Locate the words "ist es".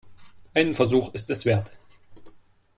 1.13-1.45